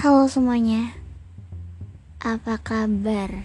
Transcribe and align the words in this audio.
Halo 0.00 0.24
semuanya, 0.32 0.96
apa 2.24 2.56
kabar? 2.56 3.44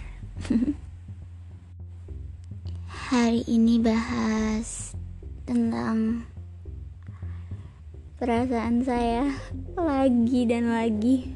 Hari 3.12 3.44
ini 3.44 3.76
bahas 3.76 4.96
tentang 5.44 6.24
perasaan 8.16 8.80
saya 8.88 9.36
lagi 9.76 10.48
dan 10.48 10.72
lagi. 10.72 11.28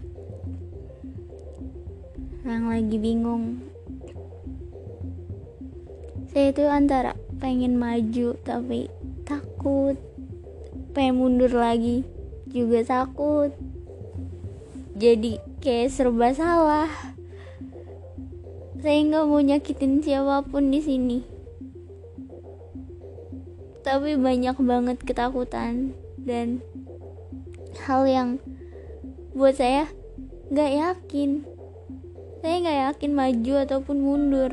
Yang 2.41 2.65
lagi 2.65 2.97
bingung. 2.97 3.61
Saya 6.33 6.48
itu 6.48 6.65
antara 6.65 7.12
pengen 7.37 7.77
maju 7.77 8.41
tapi 8.41 8.89
takut, 9.29 10.01
pengen 10.97 11.21
mundur 11.21 11.52
lagi 11.52 12.09
juga 12.48 12.80
takut 12.89 13.52
jadi 15.01 15.41
kayak 15.65 15.97
serba 15.97 16.29
salah. 16.37 16.93
Saya 18.85 19.01
nggak 19.01 19.25
mau 19.25 19.41
nyakitin 19.41 20.05
siapa 20.05 20.45
pun 20.45 20.69
di 20.69 20.85
sini. 20.85 21.19
Tapi 23.81 24.21
banyak 24.21 24.61
banget 24.61 25.01
ketakutan 25.01 25.97
dan 26.21 26.61
hal 27.89 28.05
yang 28.05 28.29
buat 29.33 29.57
saya 29.57 29.89
nggak 30.53 30.73
yakin. 30.77 31.48
Saya 32.45 32.55
nggak 32.61 32.79
yakin 32.93 33.12
maju 33.17 33.55
ataupun 33.65 33.97
mundur. 34.05 34.53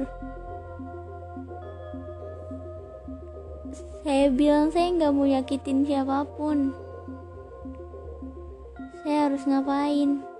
Saya 4.07 4.31
bilang 4.31 4.71
saya 4.71 4.95
nggak 4.95 5.11
mau 5.11 5.27
nyakitin 5.27 5.83
siapa 5.83 6.23
pun. 6.39 6.71
Saya 9.03 9.27
harus 9.27 9.43
ngapain 9.43 10.36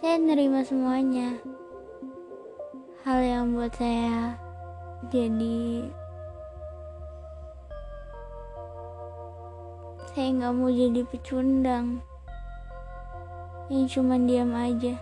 saya 0.00 0.16
nerima 0.16 0.64
semuanya. 0.64 1.36
Hal 3.04 3.20
yang 3.20 3.52
buat 3.52 3.68
saya 3.76 4.32
jadi 5.12 5.92
saya 10.08 10.28
nggak 10.40 10.54
mau 10.56 10.72
jadi 10.72 11.04
pecundang. 11.04 12.00
Yang 13.68 14.00
cuma 14.00 14.16
diam 14.16 14.56
aja. 14.56 14.96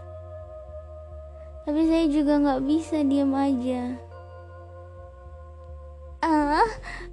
Tapi 1.63 1.83
saya 1.87 2.05
juga 2.11 2.43
nggak 2.43 2.63
bisa 2.67 2.99
diam 3.07 3.31
aja. 3.39 3.95
Ah 6.27 6.67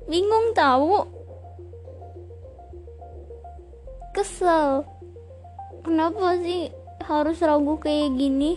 bingung 0.09 0.58
tahu? 0.58 1.06
Kesel. 4.09 4.81
Kenapa 5.86 6.33
sih 6.41 6.73
harus 7.03 7.41
ragu 7.43 7.75
kayak 7.81 8.15
gini. 8.15 8.55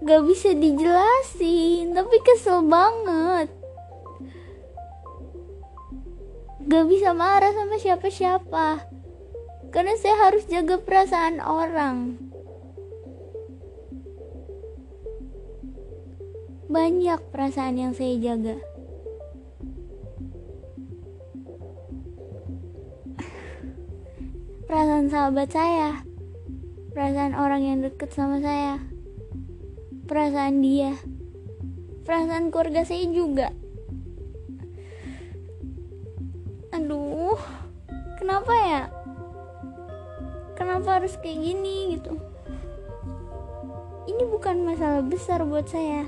Gak 0.00 0.22
bisa 0.24 0.54
dijelasin 0.56 1.92
tapi 1.92 2.16
kesel 2.24 2.64
banget. 2.64 3.52
Gak 6.68 6.84
bisa 6.88 7.12
marah 7.12 7.52
sama 7.52 7.76
siapa-siapa 7.76 8.88
karena 9.68 9.94
saya 10.00 10.16
harus 10.28 10.48
jaga 10.48 10.80
perasaan 10.80 11.44
orang. 11.44 12.16
Banyak 16.68 17.32
perasaan 17.32 17.80
yang 17.80 17.92
saya 17.96 18.16
jaga 18.20 18.77
perasaan 24.68 25.08
sahabat 25.08 25.48
saya, 25.48 26.04
perasaan 26.92 27.32
orang 27.32 27.64
yang 27.64 27.78
deket 27.80 28.12
sama 28.12 28.36
saya, 28.36 28.76
perasaan 30.04 30.60
dia, 30.60 30.92
perasaan 32.04 32.52
keluarga 32.52 32.84
saya 32.84 33.08
juga. 33.08 33.48
Aduh, 36.76 37.40
kenapa 38.20 38.52
ya? 38.52 38.82
Kenapa 40.52 41.00
harus 41.00 41.16
kayak 41.16 41.40
gini 41.40 41.96
gitu? 41.96 42.20
Ini 44.04 44.22
bukan 44.28 44.68
masalah 44.68 45.00
besar 45.00 45.48
buat 45.48 45.64
saya. 45.64 46.04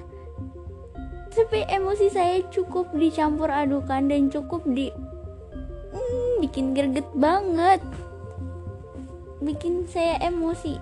Tapi 1.33 1.65
emosi 1.65 2.13
saya 2.13 2.45
cukup 2.53 2.93
dicampur 2.93 3.49
adukan 3.49 4.05
dan 4.05 4.29
cukup 4.29 4.69
di 4.69 4.93
hmm, 5.97 6.45
bikin 6.45 6.77
greget 6.77 7.09
banget 7.17 7.81
bikin 9.41 9.89
saya 9.89 10.21
emosi. 10.21 10.77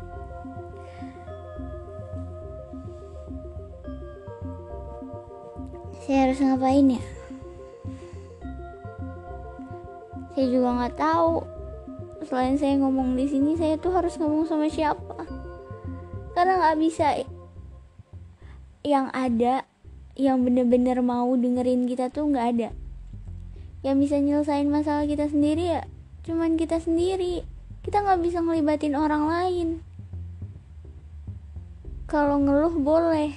Saya 6.02 6.18
harus 6.28 6.38
ngapain 6.42 6.94
ya? 6.98 7.02
Saya 10.34 10.46
juga 10.50 10.68
nggak 10.74 10.96
tahu. 10.98 11.34
Selain 12.26 12.58
saya 12.58 12.76
ngomong 12.82 13.14
di 13.14 13.30
sini 13.30 13.54
saya 13.54 13.78
tuh 13.78 13.94
harus 13.94 14.18
ngomong 14.18 14.44
sama 14.44 14.66
siapa? 14.66 15.24
Karena 16.34 16.60
nggak 16.60 16.78
bisa 16.78 17.22
yang 18.86 19.10
ada 19.10 19.66
yang 20.18 20.42
bener-bener 20.42 20.98
mau 21.00 21.30
dengerin 21.38 21.86
kita 21.86 22.10
tuh 22.10 22.30
nggak 22.30 22.46
ada. 22.58 22.68
Yang 23.86 23.96
bisa 24.04 24.16
nyelesain 24.18 24.66
masalah 24.66 25.06
kita 25.06 25.30
sendiri 25.30 25.78
ya 25.78 25.82
cuman 26.28 26.60
kita 26.60 26.76
sendiri 26.76 27.40
kita 27.84 28.02
nggak 28.02 28.20
bisa 28.24 28.38
ngelibatin 28.42 28.94
orang 28.98 29.24
lain. 29.28 29.68
Kalau 32.08 32.40
ngeluh 32.40 32.74
boleh. 32.80 33.36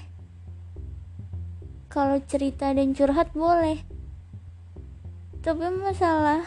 Kalau 1.91 2.17
cerita 2.23 2.71
dan 2.71 2.95
curhat 2.95 3.35
boleh. 3.35 3.83
Tapi 5.43 5.65
masalah 5.75 6.45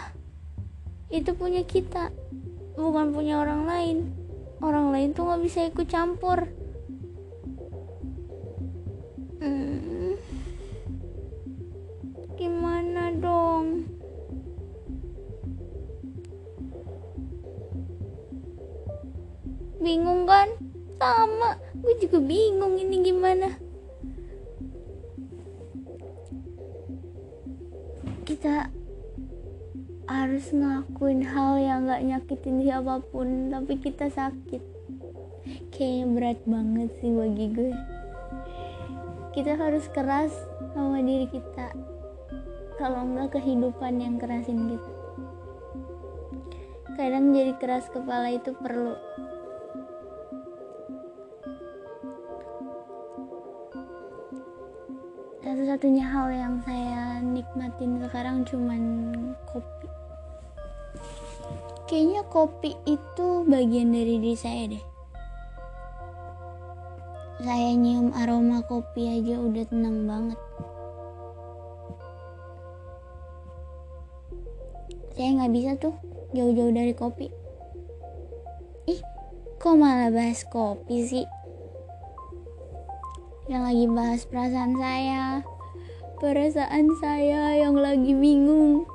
itu 1.12 1.36
punya 1.36 1.62
kita 1.68 2.08
bukan 2.74 3.12
punya 3.12 3.38
orang 3.38 3.68
lain. 3.68 3.96
Orang 4.64 4.90
lain 4.90 5.12
tuh 5.12 5.28
nggak 5.28 5.42
bisa 5.44 5.60
ikut 5.68 5.86
campur. 5.86 6.48
Hmm. 9.38 9.93
Bingung 19.84 20.24
kan? 20.24 20.48
Sama 20.96 21.60
gue 21.76 21.94
juga 22.00 22.18
bingung 22.24 22.80
ini 22.80 22.96
gimana. 23.04 23.48
Kita 28.24 28.72
harus 30.08 30.48
ngelakuin 30.48 31.20
hal 31.28 31.60
yang 31.60 31.84
gak 31.84 32.04
nyakitin 32.04 32.64
siapa 32.64 33.04
pun 33.12 33.52
tapi 33.52 33.76
kita 33.76 34.08
sakit. 34.08 34.64
Kayaknya 35.68 36.04
berat 36.16 36.40
banget 36.48 36.88
sih 37.04 37.12
bagi 37.12 37.46
gue. 37.52 37.72
Kita 39.36 39.60
harus 39.60 39.84
keras 39.92 40.32
sama 40.72 41.04
diri 41.04 41.28
kita 41.28 41.76
kalau 42.80 43.04
enggak 43.04 43.36
kehidupan 43.38 44.00
yang 44.00 44.16
kerasin 44.16 44.72
kita. 44.72 44.92
Kadang 46.94 47.34
jadi 47.34 47.58
keras 47.58 47.90
kepala 47.90 48.30
itu 48.30 48.54
perlu 48.54 48.94
satu-satunya 55.74 56.06
hal 56.06 56.30
yang 56.30 56.54
saya 56.62 57.18
nikmatin 57.18 57.98
sekarang 57.98 58.46
cuman 58.46 58.82
kopi. 59.42 59.90
Kayaknya 61.90 62.22
kopi 62.30 62.70
itu 62.86 63.42
bagian 63.42 63.90
dari 63.90 64.22
diri 64.22 64.38
saya 64.38 64.70
deh. 64.70 64.84
Saya 67.42 67.74
nyium 67.74 68.14
aroma 68.14 68.62
kopi 68.70 69.18
aja 69.18 69.34
udah 69.34 69.66
tenang 69.66 69.98
banget. 70.06 70.40
Saya 75.18 75.28
nggak 75.34 75.52
bisa 75.58 75.70
tuh 75.82 75.98
jauh-jauh 76.38 76.70
dari 76.70 76.94
kopi. 76.94 77.34
Ih 78.86 79.02
kok 79.58 79.74
malah 79.74 80.14
bahas 80.14 80.46
kopi 80.46 81.02
sih? 81.02 81.26
Yang 83.50 83.62
lagi 83.66 83.84
bahas 83.90 84.22
perasaan 84.22 84.78
saya 84.78 85.42
perasaan 86.24 86.88
saya 87.04 87.52
yang 87.60 87.76
lagi 87.76 88.16
bingung. 88.16 88.88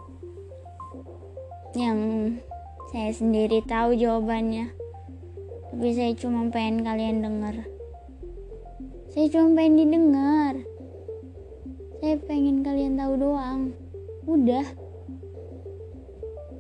Yang 1.78 2.00
saya 2.90 3.14
sendiri 3.14 3.62
tahu 3.70 3.94
jawabannya. 3.94 4.74
Tapi 5.70 5.90
saya 5.94 6.18
cuma 6.18 6.50
pengen 6.50 6.82
kalian 6.82 7.22
dengar. 7.22 7.70
Saya 9.14 9.30
cuma 9.30 9.62
pengen 9.62 9.78
didengar. 9.78 10.54
Saya 12.02 12.18
pengen 12.26 12.66
kalian 12.66 12.98
tahu 12.98 13.14
doang. 13.22 13.78
Udah. 14.26 14.66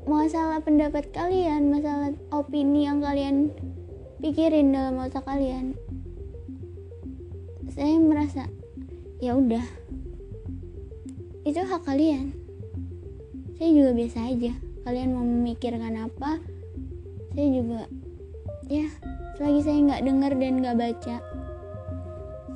Masalah 0.05 0.61
pendapat 0.61 1.09
kalian 1.09 1.73
masalah 1.73 2.13
opini 2.29 2.85
yang 2.85 3.01
kalian 3.01 3.49
pikirin 4.21 4.69
dalam 4.69 5.01
otak 5.01 5.25
kalian. 5.25 5.73
Saya 7.73 7.97
merasa 7.97 8.45
ya 9.17 9.33
udah 9.33 9.65
itu 11.49 11.65
hak 11.65 11.81
kalian. 11.81 12.29
Saya 13.57 13.69
juga 13.73 13.91
biasa 13.97 14.29
aja. 14.29 14.53
Kalian 14.85 15.17
mau 15.17 15.25
memikirkan 15.25 15.97
apa 15.97 16.37
saya 17.33 17.47
juga 17.49 17.81
ya 18.69 18.85
selagi 19.37 19.61
saya 19.61 19.77
nggak 19.85 20.03
dengar 20.05 20.31
dan 20.37 20.53
nggak 20.61 20.77
baca 20.77 21.15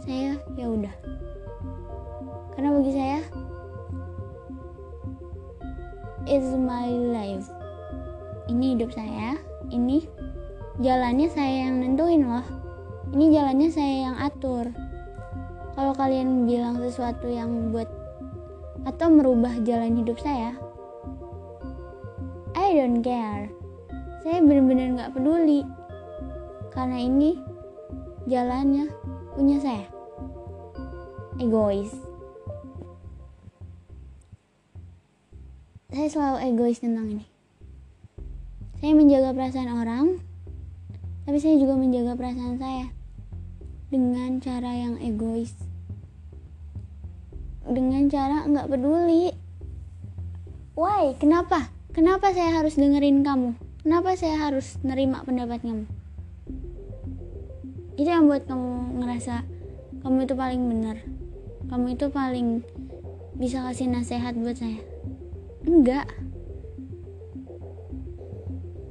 saya 0.05 0.37
ya 0.53 0.65
udah. 0.69 0.95
Karena 2.53 2.69
bagi 2.77 2.93
saya 2.93 3.19
it's 6.29 6.53
my 6.53 6.89
life. 6.89 7.49
Ini 8.51 8.77
hidup 8.77 8.93
saya 8.93 9.39
ini 9.73 10.05
jalannya 10.83 11.31
saya 11.33 11.69
yang 11.69 11.81
nentuin 11.81 12.29
loh. 12.29 12.45
Ini 13.13 13.25
jalannya 13.29 13.69
saya 13.69 13.95
yang 14.09 14.17
atur. 14.21 14.73
Kalau 15.73 15.93
kalian 15.97 16.45
bilang 16.45 16.77
sesuatu 16.77 17.25
yang 17.29 17.73
buat 17.73 18.02
atau 18.83 19.07
merubah 19.11 19.51
jalan 19.63 19.99
hidup 19.99 20.19
saya? 20.19 20.55
I 22.53 22.77
don't 22.77 23.01
care. 23.01 23.49
Saya 24.23 24.39
benar-benar 24.43 24.87
nggak 24.95 25.13
peduli. 25.17 25.67
Karena 26.71 26.97
ini 27.01 27.37
jalannya 28.29 28.87
punya 29.35 29.57
saya. 29.59 29.87
Egois. 31.41 31.91
Saya 35.93 36.07
selalu 36.09 36.37
egois 36.49 36.81
tentang 36.81 37.07
ini. 37.19 37.25
Saya 38.81 38.93
menjaga 38.97 39.31
perasaan 39.31 39.71
orang 39.71 40.33
tapi 41.23 41.39
saya 41.39 41.55
juga 41.55 41.79
menjaga 41.79 42.19
perasaan 42.19 42.59
saya 42.59 42.91
dengan 43.87 44.43
cara 44.43 44.75
yang 44.75 44.99
egois 44.99 45.55
dengan 47.67 48.11
cara 48.11 48.43
nggak 48.43 48.67
peduli. 48.67 49.31
Why? 50.75 51.15
Kenapa? 51.15 51.71
Kenapa 51.93 52.33
saya 52.33 52.59
harus 52.59 52.75
dengerin 52.75 53.23
kamu? 53.23 53.55
Kenapa 53.85 54.17
saya 54.17 54.35
harus 54.41 54.81
nerima 54.81 55.23
pendapat 55.23 55.61
kamu? 55.61 55.85
Itu 57.93 58.09
yang 58.09 58.25
buat 58.25 58.49
kamu 58.49 58.99
ngerasa 58.99 59.45
kamu 60.01 60.25
itu 60.25 60.33
paling 60.35 60.61
benar. 60.65 60.97
Kamu 61.69 61.93
itu 61.93 62.09
paling 62.09 62.65
bisa 63.37 63.63
kasih 63.69 63.87
nasihat 63.87 64.33
buat 64.35 64.57
saya. 64.57 64.81
Enggak. 65.63 66.09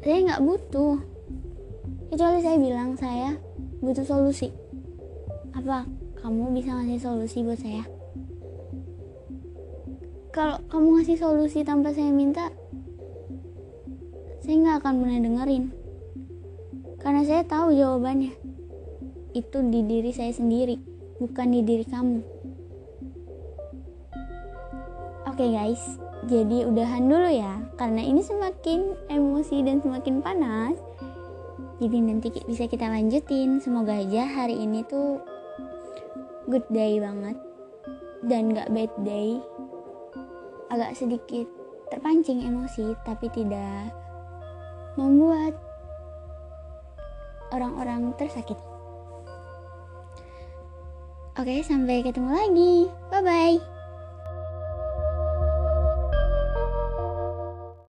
Saya 0.01 0.19
nggak 0.23 0.43
butuh. 0.43 0.97
Kecuali 2.15 2.39
saya 2.41 2.57
bilang 2.61 2.95
saya 2.95 3.37
butuh 3.83 4.07
solusi. 4.07 4.55
Apa 5.53 5.85
kamu 6.23 6.55
bisa 6.55 6.73
ngasih 6.79 7.03
solusi 7.03 7.43
buat 7.43 7.59
saya 7.59 8.02
kalau 10.33 10.57
kamu 10.73 10.89
ngasih 10.97 11.21
solusi 11.21 11.61
tanpa 11.61 11.93
saya 11.93 12.09
minta 12.09 12.49
saya 14.43 14.59
nggak 14.59 14.77
akan 14.83 14.95
pernah 15.05 15.21
dengerin. 15.23 15.65
Karena 16.99 17.23
saya 17.23 17.47
tahu 17.47 17.77
jawabannya. 17.77 18.35
Itu 19.37 19.63
di 19.71 19.87
diri 19.87 20.11
saya 20.11 20.35
sendiri 20.35 20.81
bukan 21.23 21.47
di 21.53 21.61
diri 21.63 21.85
kamu. 21.87 22.21
Oke 25.31 25.47
okay 25.47 25.49
guys. 25.53 25.83
Jadi 26.27 26.67
udahan 26.67 27.07
dulu 27.07 27.31
ya. 27.31 27.63
Karena 27.79 28.03
ini 28.03 28.25
semakin 28.25 29.13
emosi 29.13 29.63
dan 29.63 29.79
semakin 29.79 30.25
panas. 30.25 30.75
Jadi 31.79 31.99
nanti 32.03 32.29
bisa 32.49 32.67
kita 32.67 32.91
lanjutin. 32.91 33.63
Semoga 33.63 34.01
aja 34.01 34.27
hari 34.27 34.59
ini 34.59 34.83
tuh 34.89 35.23
good 36.51 36.67
day 36.73 36.99
banget. 36.99 37.39
Dan 38.27 38.55
gak 38.55 38.71
bad 38.75 38.91
day 39.03 39.39
agak 40.73 40.97
sedikit 40.97 41.45
terpancing 41.93 42.49
emosi 42.49 42.97
tapi 43.05 43.29
tidak 43.29 43.93
membuat 44.97 45.53
orang-orang 47.53 48.17
tersakiti. 48.17 48.65
Oke 51.37 51.61
sampai 51.65 52.01
ketemu 52.01 52.31
lagi. 52.33 52.75
Bye 53.13 53.21
bye 53.21 53.72